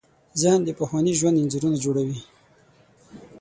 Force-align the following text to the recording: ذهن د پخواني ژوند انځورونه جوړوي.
ذهن 0.41 0.59
د 0.65 0.69
پخواني 0.79 1.11
ژوند 1.19 1.39
انځورونه 1.41 1.77
جوړوي. 1.83 2.19